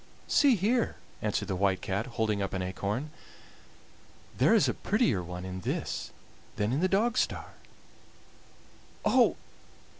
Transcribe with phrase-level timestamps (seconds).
[0.27, 3.11] "See here," answered the White Cat, holding up an acorn;
[4.35, 6.09] "there is a prettier one in this
[6.55, 7.53] than in the Dogstar!"
[9.05, 9.37] "Oh!